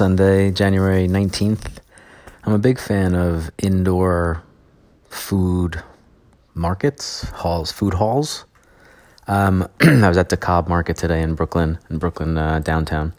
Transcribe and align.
Sunday, 0.00 0.50
January 0.50 1.06
19th. 1.06 1.76
I'm 2.44 2.54
a 2.54 2.58
big 2.58 2.78
fan 2.78 3.14
of 3.14 3.50
indoor 3.58 4.42
food 5.10 5.82
markets, 6.54 7.24
halls, 7.24 7.70
food 7.70 7.92
halls. 7.92 8.46
Um, 9.28 9.68
I 9.82 10.08
was 10.08 10.16
at 10.16 10.30
DeKalb 10.30 10.68
Market 10.68 10.96
today 10.96 11.20
in 11.20 11.34
Brooklyn, 11.34 11.78
in 11.90 11.98
Brooklyn 11.98 12.38
uh, 12.38 12.60
downtown, 12.60 13.12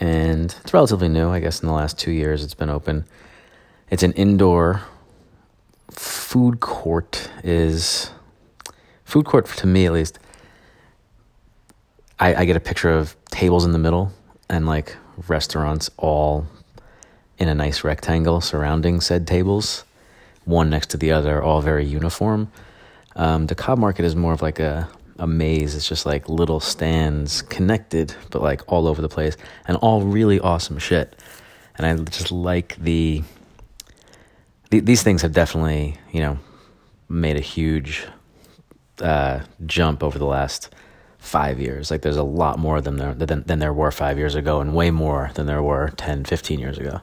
and 0.00 0.56
it's 0.62 0.72
relatively 0.72 1.10
new. 1.10 1.28
I 1.28 1.40
guess 1.40 1.60
in 1.60 1.68
the 1.68 1.74
last 1.74 1.98
two 1.98 2.10
years, 2.10 2.42
it's 2.42 2.54
been 2.54 2.70
open. 2.70 3.04
It's 3.90 4.02
an 4.02 4.12
indoor 4.12 4.80
food 5.90 6.60
court. 6.60 7.28
Is 7.44 8.10
food 9.04 9.26
court 9.26 9.44
to 9.44 9.66
me 9.66 9.84
at 9.84 9.92
least? 9.92 10.18
I, 12.18 12.34
I 12.34 12.44
get 12.46 12.56
a 12.56 12.60
picture 12.60 12.88
of 12.88 13.14
tables 13.26 13.66
in 13.66 13.72
the 13.72 13.78
middle 13.78 14.10
and 14.48 14.64
like 14.64 14.96
restaurants 15.28 15.90
all 15.96 16.46
in 17.38 17.48
a 17.48 17.54
nice 17.54 17.82
rectangle 17.82 18.40
surrounding 18.40 19.00
said 19.00 19.26
tables, 19.26 19.84
one 20.44 20.70
next 20.70 20.90
to 20.90 20.96
the 20.96 21.12
other, 21.12 21.42
all 21.42 21.60
very 21.60 21.84
uniform. 21.84 22.50
Um, 23.16 23.46
DeKalb 23.46 23.78
Market 23.78 24.04
is 24.04 24.14
more 24.16 24.32
of 24.32 24.42
like 24.42 24.58
a, 24.58 24.88
a 25.18 25.26
maze. 25.26 25.74
It's 25.74 25.88
just 25.88 26.06
like 26.06 26.28
little 26.28 26.60
stands 26.60 27.42
connected, 27.42 28.14
but 28.30 28.42
like 28.42 28.62
all 28.70 28.86
over 28.86 29.02
the 29.02 29.08
place, 29.08 29.36
and 29.66 29.76
all 29.78 30.02
really 30.02 30.40
awesome 30.40 30.78
shit. 30.78 31.18
And 31.76 31.86
I 31.86 31.96
just 32.04 32.30
like 32.30 32.76
the, 32.76 33.22
the 34.70 34.80
these 34.80 35.02
things 35.02 35.22
have 35.22 35.32
definitely 35.32 35.98
you 36.12 36.20
know 36.20 36.38
made 37.08 37.36
a 37.36 37.40
huge 37.40 38.06
uh, 39.00 39.40
jump 39.66 40.02
over 40.02 40.18
the 40.18 40.26
last 40.26 40.70
five 41.22 41.60
years. 41.60 41.90
Like 41.90 42.02
there's 42.02 42.16
a 42.16 42.24
lot 42.24 42.58
more 42.58 42.80
than 42.80 42.96
there 42.96 43.14
than, 43.14 43.44
than 43.44 43.60
there 43.60 43.72
were 43.72 43.92
five 43.92 44.18
years 44.18 44.34
ago, 44.34 44.60
and 44.60 44.74
way 44.74 44.90
more 44.90 45.30
than 45.34 45.46
there 45.46 45.62
were 45.62 45.90
10, 45.96 46.24
15 46.24 46.58
years 46.58 46.78
ago. 46.78 47.00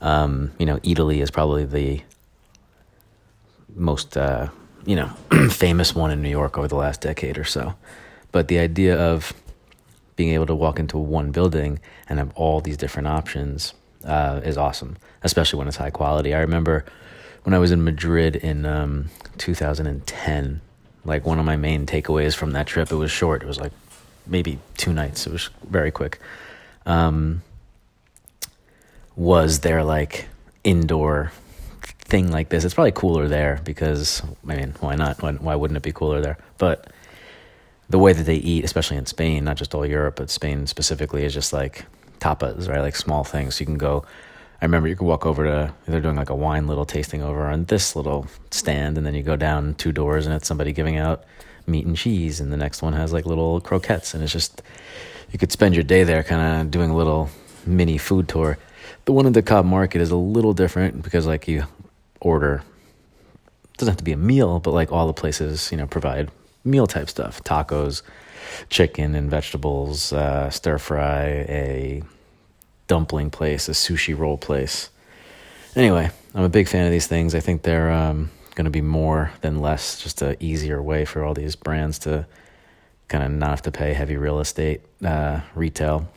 Um, 0.00 0.52
you 0.58 0.66
know, 0.66 0.78
Eataly 0.78 1.22
is 1.22 1.30
probably 1.30 1.64
the 1.64 2.02
most 3.74 4.16
uh, 4.16 4.48
you 4.84 4.96
know 4.96 5.08
famous 5.50 5.94
one 5.94 6.10
in 6.10 6.20
New 6.20 6.28
York 6.28 6.58
over 6.58 6.66
the 6.66 6.76
last 6.76 7.00
decade 7.00 7.38
or 7.38 7.44
so. 7.44 7.74
But 8.32 8.48
the 8.48 8.58
idea 8.58 8.98
of 8.98 9.32
being 10.16 10.34
able 10.34 10.46
to 10.46 10.54
walk 10.54 10.80
into 10.80 10.98
one 10.98 11.30
building 11.30 11.78
and 12.08 12.18
have 12.18 12.32
all 12.34 12.60
these 12.60 12.76
different 12.76 13.06
options 13.06 13.72
uh, 14.04 14.40
is 14.44 14.58
awesome, 14.58 14.96
especially 15.22 15.58
when 15.58 15.68
it's 15.68 15.76
high 15.76 15.90
quality. 15.90 16.34
I 16.34 16.40
remember 16.40 16.84
when 17.44 17.54
I 17.54 17.58
was 17.58 17.70
in 17.70 17.84
Madrid 17.84 18.34
in 18.34 18.66
um, 18.66 19.10
2010 19.38 20.60
like 21.04 21.24
one 21.24 21.38
of 21.38 21.44
my 21.44 21.56
main 21.56 21.86
takeaways 21.86 22.34
from 22.34 22.52
that 22.52 22.66
trip. 22.66 22.90
It 22.90 22.96
was 22.96 23.10
short. 23.10 23.42
It 23.42 23.46
was 23.46 23.60
like 23.60 23.72
maybe 24.26 24.58
two 24.76 24.92
nights. 24.92 25.26
It 25.26 25.32
was 25.32 25.50
very 25.68 25.90
quick. 25.90 26.20
Um, 26.86 27.42
was 29.16 29.60
there 29.60 29.82
like 29.84 30.26
indoor 30.64 31.32
thing 32.00 32.30
like 32.30 32.48
this? 32.48 32.64
It's 32.64 32.74
probably 32.74 32.92
cooler 32.92 33.28
there 33.28 33.60
because 33.64 34.22
I 34.46 34.56
mean, 34.56 34.74
why 34.80 34.94
not? 34.94 35.22
Why, 35.22 35.32
why 35.32 35.54
wouldn't 35.54 35.76
it 35.76 35.82
be 35.82 35.92
cooler 35.92 36.20
there? 36.20 36.38
But 36.58 36.90
the 37.88 37.98
way 37.98 38.12
that 38.12 38.24
they 38.24 38.36
eat, 38.36 38.64
especially 38.64 38.96
in 38.96 39.06
Spain, 39.06 39.44
not 39.44 39.56
just 39.56 39.74
all 39.74 39.86
Europe, 39.86 40.16
but 40.16 40.30
Spain 40.30 40.66
specifically, 40.66 41.24
is 41.24 41.34
just 41.34 41.52
like 41.52 41.84
tapas, 42.20 42.68
right? 42.68 42.80
Like 42.80 42.96
small 42.96 43.24
things. 43.24 43.58
You 43.60 43.66
can 43.66 43.78
go 43.78 44.04
I 44.60 44.64
remember 44.64 44.88
you 44.88 44.96
could 44.96 45.06
walk 45.06 45.24
over 45.24 45.44
to 45.44 45.72
they're 45.86 46.00
doing 46.00 46.16
like 46.16 46.30
a 46.30 46.34
wine 46.34 46.66
little 46.66 46.84
tasting 46.84 47.22
over 47.22 47.46
on 47.46 47.66
this 47.66 47.94
little 47.94 48.26
stand, 48.50 48.98
and 48.98 49.06
then 49.06 49.14
you 49.14 49.22
go 49.22 49.36
down 49.36 49.74
two 49.74 49.92
doors 49.92 50.26
and 50.26 50.34
it's 50.34 50.48
somebody 50.48 50.72
giving 50.72 50.96
out 50.96 51.24
meat 51.66 51.86
and 51.86 51.96
cheese, 51.96 52.40
and 52.40 52.52
the 52.52 52.56
next 52.56 52.82
one 52.82 52.92
has 52.92 53.12
like 53.12 53.24
little 53.24 53.60
croquettes, 53.60 54.14
and 54.14 54.22
it's 54.22 54.32
just 54.32 54.62
you 55.30 55.38
could 55.38 55.52
spend 55.52 55.74
your 55.74 55.84
day 55.84 56.02
there, 56.02 56.24
kind 56.24 56.60
of 56.60 56.70
doing 56.70 56.90
a 56.90 56.96
little 56.96 57.30
mini 57.66 57.98
food 57.98 58.28
tour. 58.28 58.58
The 59.04 59.12
one 59.12 59.26
at 59.26 59.32
DeKalb 59.32 59.64
Market 59.64 60.00
is 60.00 60.10
a 60.10 60.16
little 60.16 60.54
different 60.54 61.02
because 61.02 61.26
like 61.26 61.46
you 61.46 61.64
order 62.20 62.62
it 63.64 63.78
doesn't 63.78 63.92
have 63.92 63.98
to 63.98 64.04
be 64.04 64.12
a 64.12 64.16
meal, 64.16 64.58
but 64.58 64.72
like 64.72 64.90
all 64.90 65.06
the 65.06 65.12
places 65.12 65.70
you 65.70 65.78
know 65.78 65.86
provide 65.86 66.30
meal 66.64 66.88
type 66.88 67.08
stuff, 67.08 67.42
tacos, 67.44 68.02
chicken 68.70 69.14
and 69.14 69.30
vegetables, 69.30 70.12
uh, 70.12 70.50
stir 70.50 70.78
fry, 70.78 71.24
a 71.48 72.02
dumpling 72.88 73.30
place, 73.30 73.68
a 73.68 73.72
sushi 73.72 74.18
roll 74.18 74.36
place. 74.36 74.90
Anyway, 75.76 76.10
I'm 76.34 76.44
a 76.44 76.48
big 76.48 76.66
fan 76.66 76.84
of 76.84 76.90
these 76.90 77.06
things. 77.06 77.34
I 77.34 77.40
think 77.40 77.62
they're 77.62 77.92
um, 77.92 78.30
going 78.56 78.64
to 78.64 78.70
be 78.70 78.80
more 78.80 79.30
than 79.42 79.60
less, 79.60 80.02
just 80.02 80.20
an 80.22 80.36
easier 80.40 80.82
way 80.82 81.04
for 81.04 81.22
all 81.22 81.34
these 81.34 81.54
brands 81.54 82.00
to 82.00 82.26
kind 83.06 83.22
of 83.22 83.30
not 83.30 83.50
have 83.50 83.62
to 83.62 83.70
pay 83.70 83.94
heavy 83.94 84.16
real 84.16 84.40
estate 84.40 84.80
uh, 85.04 85.40
retail 85.54 86.08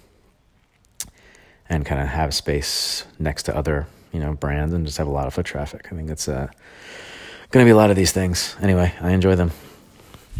and 1.69 1.85
kind 1.85 2.01
of 2.01 2.07
have 2.07 2.33
space 2.33 3.05
next 3.17 3.43
to 3.43 3.55
other 3.55 3.87
you 4.11 4.19
know 4.19 4.33
brands 4.33 4.73
and 4.73 4.85
just 4.85 4.97
have 4.97 5.07
a 5.07 5.11
lot 5.11 5.27
of 5.27 5.33
foot 5.33 5.45
traffic. 5.45 5.87
I 5.91 5.95
think 5.95 6.09
it's 6.09 6.27
uh, 6.27 6.47
going 7.51 7.63
to 7.63 7.67
be 7.67 7.71
a 7.71 7.77
lot 7.77 7.89
of 7.89 7.95
these 7.95 8.11
things. 8.11 8.55
Anyway, 8.61 8.93
I 8.99 9.11
enjoy 9.11 9.35
them. 9.35 9.51